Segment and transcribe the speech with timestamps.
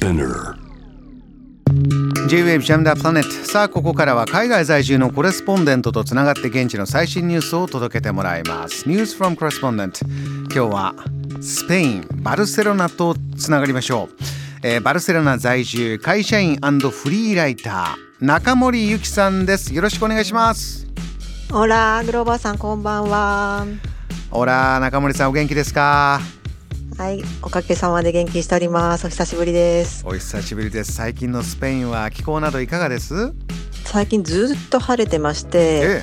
[0.00, 0.56] Spinner.
[2.26, 8.88] J-Wave Jam the Planet さあここからは海外在住のコレスポンデントとつながって現地の最新ニュースを届けてもらいます。
[8.88, 10.02] News from Correspondent
[10.44, 10.94] 今日は
[11.42, 14.16] スペインバルセロナとつながりましょう、
[14.62, 19.74] えーバルセロナ在住会社員フリーライター中森ゆきさんです。
[19.74, 20.86] よろしくお願いします。
[21.52, 23.66] オラグローバーさんこんばんは。
[24.30, 26.20] オラ中森さんお元気ですか？
[27.00, 29.06] はい、おかげさまで元気しております。
[29.06, 30.04] お久しぶりです。
[30.06, 33.32] お久しぶりです最近のスペインは気候などいかがです？
[33.86, 36.02] 最近ずっと晴れてまして、え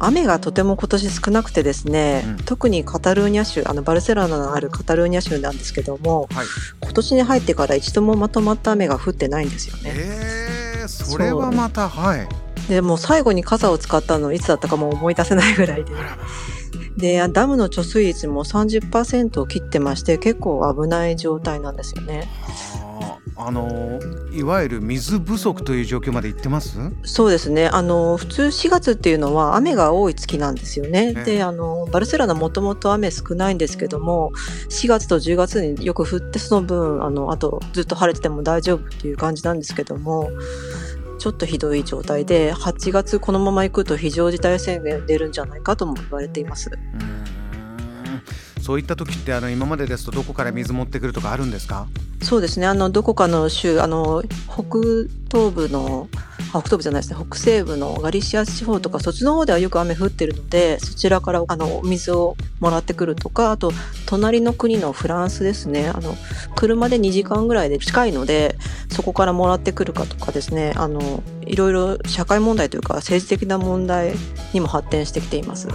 [0.00, 6.46] 雨がとても今年少なくてですね、うん特にカタルーニャ州、あのバルセロナのあるカタルーニャ州なんですけども、はい
[6.80, 9.92] 今年に入ってから一度もまとまった雨が降ってないんですよね。
[9.94, 12.28] えー、それはまたはい
[12.68, 15.92] でもう最後に傘を使ったのいつだったかもう思い出せないぐらいで。
[16.96, 22.28] で、ダムの貯水率も30%を切ってまして、結構危ない状態なんですよね。
[23.34, 23.98] あの
[24.30, 26.78] いわゆる水不足という状況までいってます？
[27.02, 27.66] そうですね。
[27.66, 31.14] あの、普通4月っていうのは雨が多い月なんですよね。
[31.16, 34.32] ええで、あの、バルセロナもともと雨少ないんですけども、
[34.68, 40.30] 4月と10月によく降って、その分、あの、あとずっと晴れてても大丈夫っていう感じなんですけども、
[41.22, 46.68] ちょっとひどい状態で、8月このまま行くと非常事態宣言出るんじゃないかとも言われています。
[48.60, 51.86] そういった時ってあの今までですとどこから水持ってくるとかあるんですか？
[52.22, 52.66] そうですね。
[52.66, 54.64] あの、どこかの州、あの、北
[55.30, 57.24] 東部の、あ北東部じゃないですね。
[57.28, 63.72] 北西部のガリシア地方とか、そっちの方ではよく雨降ってるので、そちらから、あの、お水をもらってくるとか、あと、
[64.06, 65.88] 隣の国のフランスですね。
[65.88, 66.14] あの、
[66.54, 68.58] 車で2時間ぐらいで近いので、
[68.90, 70.74] そこからもらってくるかとかですね。
[70.76, 74.12] あの、いろいろ社会問題というか、政治的な問題
[74.52, 75.68] にも発展してきています。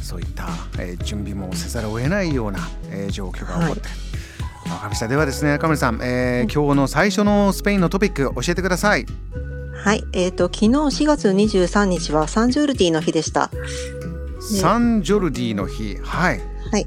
[0.00, 0.46] そういった、
[0.78, 3.88] えー準備もせざるを得ないような、えー状況が起こって、
[4.70, 9.06] わかりましたではですね中森さん、えー今日の最初のスペインのトピック教えてください
[9.84, 10.04] はい。
[10.14, 13.50] えっ、と、昨日4月23日はサンジョルディの日でした。
[14.40, 16.40] サンジョルディの日はい
[16.72, 16.86] はい。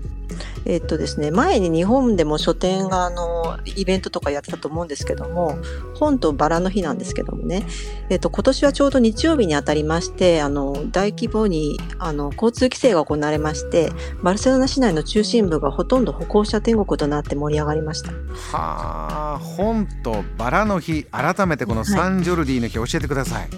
[0.66, 3.37] えっとですね、前に日本でも書店があの、
[3.75, 5.57] イベントとかやってたと思うんですけども、
[5.95, 7.66] 本とバラの日なんですけどもね、
[8.09, 13.91] えっと、今年はちょうど日曜日にあたりまして、あの、大規模に、あの、交通規制が行われまして、
[14.23, 18.11] バルセロナ市内の中心部がほとんど歩行者天国となって盛り上がりました。
[18.11, 23.49] はあ本とバラの日改めてこのサンジョルディの日教えてください、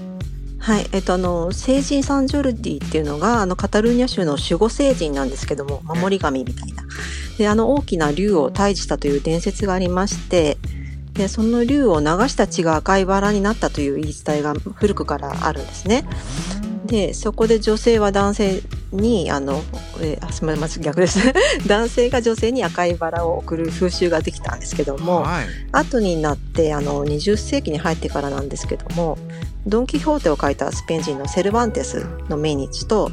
[0.60, 6.79] はい、えっと、あの、聖人サンジョルディっていうのが、あの、カタルーニャ州の守護聖人なんですけども、守り神みたいな。
[7.40, 10.58] で、あの、大きな竜を退治したという伝説がありまして、
[11.14, 16.04] で、その竜を流した血が赤いバラになったという言い伝えが古くからあるんですね。
[16.86, 18.62] で、そこで女性は男性
[18.92, 19.62] に、あの、
[20.02, 21.20] えーあ、すみません、逆です。
[21.66, 29.18] 男性が女性に赤いバラを贈る風習ができたんですけども、はい後になってあの20世紀に入ってからなんですけども
[29.68, 33.12] ドン・キホーテを書いたスペイン人のセルバンテスの命日と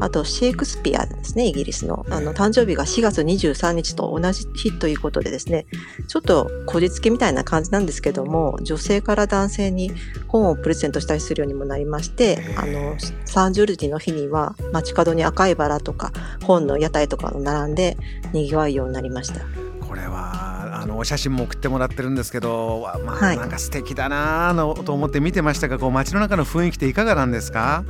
[0.00, 2.04] あとシェイクスピアですねイギリスの。
[2.10, 5.66] あの誕生日が4月23日と同じ日ということでですね。
[6.06, 9.90] ちょっとこじつけみたいな感じなんですけども女性から男性に
[10.28, 17.96] 本をプレゼントしたりするようにもなりましてあのサンジョルディの日には街角に赤いバラとか本の屋台とかが並んで
[18.32, 19.40] 賑わうようになりました。
[19.86, 23.38] これはあのお写真も送ってもらってるんですけどわまあ、はい。
[23.38, 24.54] なんか素敵だな
[24.84, 27.84] と思って見てましたがこう街の中の雰囲気っていかがなんですか？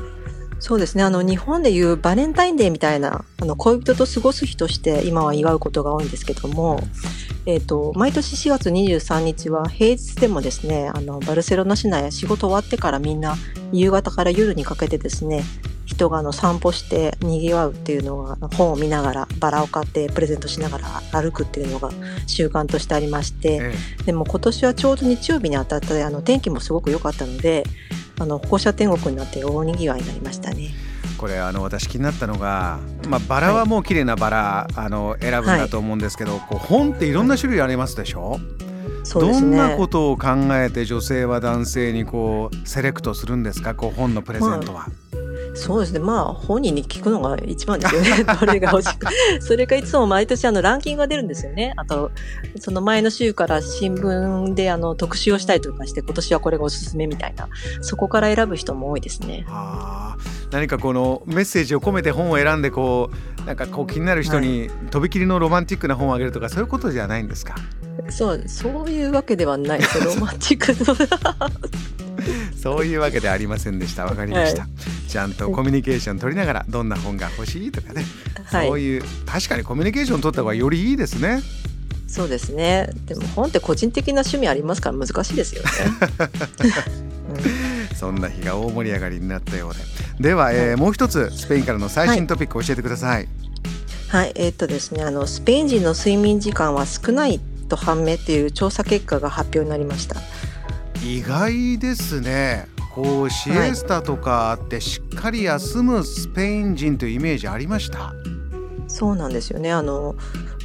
[0.61, 1.05] そうですね。
[1.05, 6.81] あの、日本でいうバレンタインデーみたいな、あの、恋人と過ごす日として今は祝うことが多いんですけども、
[7.47, 13.37] えっ、と、毎年4月23日は平日でもですね、あの、バルセロナ市内仕事終わってからみんな
[13.73, 15.45] 夕方から夜にかけてですね、
[15.89, 21.91] 人があの散歩して賑わうっていうのが本を見ながらバラを買ってプレゼントしながら歩くっていうのが
[22.27, 23.59] 習慣としてありまして、
[24.01, 27.65] えでも今年はちょうど日曜日に当たってあの天気もすごく良かったので
[28.21, 30.71] あの歩行者天国になって大にぎわいになりましたね。
[31.17, 38.39] これあの私気になったのが、まあ、バラはもう綺麗なバラ、あの選ぶんだと思うんですけど、こう本っていろんな種類ありますでしょ、
[39.03, 39.57] そうですね。
[39.57, 43.75] どんなことを考えて女性は男性にこうセレクトするんですか？
[43.75, 44.87] こう本のプレゼントは。
[45.61, 45.99] そうですね。
[45.99, 48.25] まあ、本人に聞くのが一番ですよね。
[48.41, 49.11] どれが欲しいか。
[49.41, 51.75] それがいつも毎年あのランキングが出るんですよね。
[51.77, 52.11] あと、
[52.61, 57.49] その前の週から新聞であの特集をしたりとかして、今年はこれがおすすめみたいな。
[57.81, 59.45] そこから選ぶ人も多いですね。
[59.49, 63.11] あー何かこのメッセージを込めて本を選んでこ
[63.43, 67.55] うなんかこう気になる人にとびきりのロマンティックな本をあげるとかそういうことじゃないんですか？
[68.09, 70.05] そう、そういうわけではないですよ。
[70.05, 70.97] ロマンチックの。
[72.61, 74.05] そういうわけではありませんでした。
[74.05, 74.69] わかりました、は
[75.09, 78.05] ちゃんとコミュニケーション取りながらどんな本が欲しいとかね、
[78.45, 78.69] はい。
[78.69, 81.43] そういう確かにコミュニケーション取った方がよりいいですね。
[82.07, 82.91] そうですね。
[83.05, 85.69] でも本って個人的な趣味ありますから難しいですよね、
[87.91, 89.75] うん、そんな日が大盛り上がりになったよう
[90.19, 90.29] で。
[90.31, 93.29] では、えー、もう一つスペインからの最新トピックを教えてください。
[94.09, 100.17] はい、えー、っとですねあのスペイン人の睡眠時間は少ないと判明っていう調査結果が発表になりました
[101.05, 102.67] 意外ですね。
[102.99, 109.71] こうシエスタとかあってしっかり休むスペイン人というイメージありました、はい、そうなんですよね。
[109.71, 110.17] あの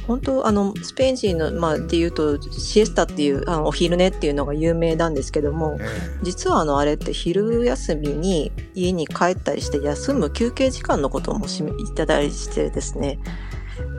[0.08, 13.18] 本当あのスペイン人の、まあ、でいうとシエスタっていうあのお昼寝っていうのが有名なんですけども、えー、実はあのあれって昼休みに家に帰ったりして休む休憩時間のこともしいただいてですね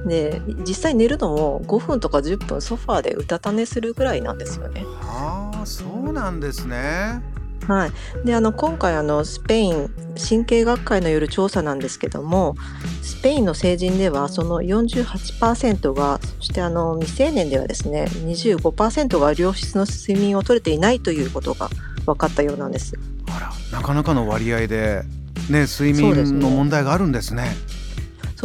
[0.05, 4.83] で実際寝るのも5分とか10分ソファーでうたた寝するぐらいなんですよね。
[5.01, 7.21] ああそうなんですね。
[7.67, 7.91] はい、
[8.23, 12.55] であの今回あのスペイン神経学会のよる調査なんですけども
[13.01, 21.69] スペインの成人ではその48%がそしてあの未成年ではですね25%が良質の睡眠をとれていないということが
[22.05, 22.93] 分かったようなんです。
[23.35, 23.39] あ
[23.71, 25.01] らなかなかの割合で、
[25.49, 27.55] ね、睡眠の問題があるんですね。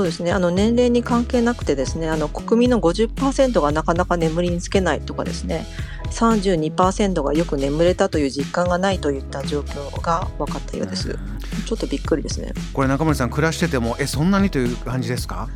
[0.00, 0.32] そうですね。
[0.32, 5.67] あの年齢に関係なくてですねあの国民の50%がなかなか眠りにつけないとかですね
[6.11, 11.19] 32%がよく眠れたという実感がないといった状況が分かったようです。
[11.67, 12.55] ちょっとびっくりですね。
[12.73, 15.50] これ中森さん暮らしててもえそんなにという感じですか？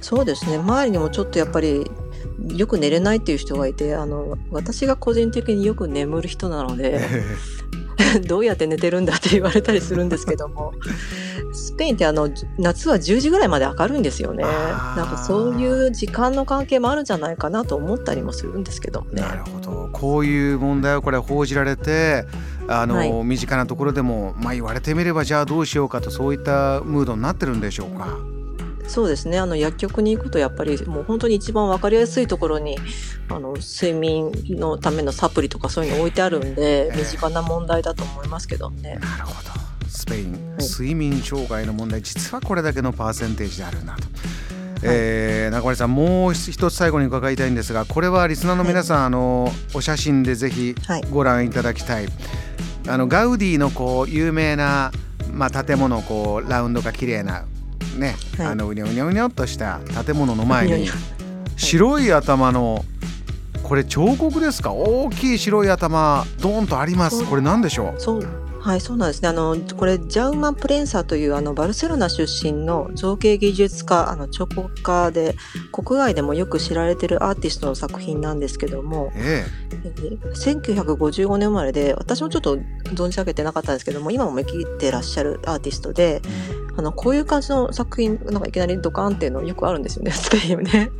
[0.00, 0.56] そうですね。
[0.56, 1.90] 周りにもちょっとやっぱり
[2.56, 7.02] よく寝れないっていう人がいてあの私が個人的によく眠る人なので
[8.26, 10.72] どうやって寝てるんだって言われたりするんですけども
[11.58, 14.44] スペインってあの夏は10時ぐらいまで明るいんですよね。
[14.44, 19.22] なんかそういう時間の関係もあるんじゃないかなと思ったりもするんですけどね。
[19.22, 19.90] なるほど。
[19.92, 22.24] こういう問題をこれ報じられて
[22.68, 28.18] あの、はい、身近なところでも、まあ、言われてみればじゃあどうしようかとそういったムードになってるんでしょうか？
[28.86, 29.38] そうですね。
[29.38, 32.78] あの薬局に行くとやっぱりもう本当に一番分かりやすいところに
[33.28, 38.94] あの睡眠のためのサプリとかそういうの置いてあるんで、身近な問題だと思いますけどね。
[38.96, 39.47] なるほど
[39.98, 44.02] スペイン、はい、睡眠障害の問題実はこれだけのパーセンテージであるなと。
[44.84, 50.76] えー、中森さんもう一つ最後に伺いたいんですがこれはリスナーの皆さん、はい、あのお写真でぜひ
[51.10, 52.14] ご覧いただきたい、はい、
[52.86, 54.92] あのガウディのこう有名な、
[55.32, 57.44] まあ、建物こうラウンドが綺麗な
[57.96, 60.88] ね、はい、あのうにょうにょうにょっとした建物の前に
[61.56, 62.84] 白い頭の
[63.64, 64.72] これ彫刻ですか？
[64.72, 67.26] 大きい白い頭ドーンとあります。
[67.26, 69.30] これ何でしょうはいそうなんですね。
[69.30, 75.36] あのこれジャウマ・プレンサというあのバルセロナ出身の造形技術家あの彫刻家で
[75.72, 79.80] 国外でもよく知られてるアーティストの作品なんですけども、ええ、
[80.34, 82.58] 1955年生まれで私もちょっと
[82.92, 86.20] 存じ上げてなかったんですけども今も生きてらっしゃるアーティストで、
[86.76, 90.90] あのこういう感じの作品なんかいきなりドカーンっていうのよくあるんですよねスペインね。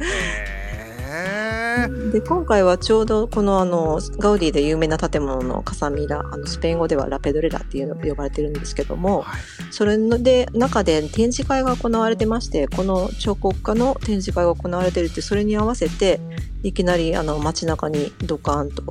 [2.12, 16.20] で今回はちょうどこのあのガウディで有名な建物のカサミラあのスペイン語ではラペドレラっていうの呼ばれてるんですけども、はい、それで中で展示会が行われてましてこの彫刻家の展示会が行われてるってそれに合わせて
[16.62, 18.82] いきなりあの街中にドカーンと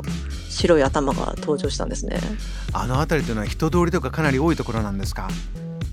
[0.50, 2.19] 白い頭が登場したんですね。
[2.73, 5.27] あの辺りというのは人通りとかかなり多いところなんですか？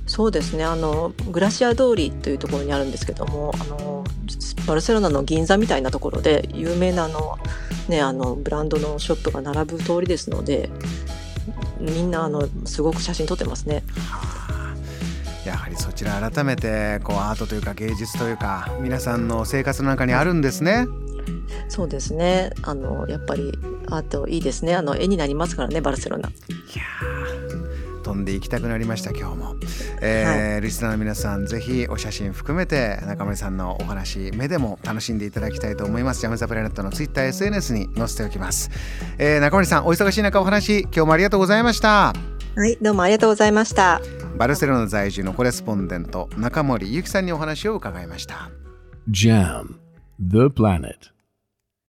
[0.06, 0.64] そうですね。
[0.64, 4.03] あのグラシア通りというところにあるんですけどもあの
[4.66, 7.38] バルセロナの銀座みたいなところで有名なあの、
[7.88, 10.70] ね、あのブランドのショップが並ぶ通りですので
[11.80, 13.82] みんなあのすごく写真撮ってますね。
[15.44, 20.86] やはりそちら改めてこうアートというか芸術というか皆さんの生活の中にあるんですね。
[21.68, 23.52] そうですねあのやっぱり
[23.88, 26.28] アートいいですねあの絵になりますからねバルセロナ。
[26.28, 27.13] いや
[28.14, 29.56] 飛んでいきたくなりました今日も、
[30.00, 36.20] えー、はい、リスナーの皆さんぜひお写真含めて中村さんのお話目でも楽しんでいただきたいと思います。
[36.20, 38.70] ジャムザプラネットの TwitterSNS に載せておきます、
[39.18, 42.14] えー、中村さんお忙しい中お話今日もありがとうございました。
[42.56, 44.00] はいどうもありがとうございました。
[44.36, 48.48] バルセロナ在住のコレスポンデント中森ゆきさんにお話を伺いました。
[49.10, 49.74] JAM
[50.20, 51.13] The Planet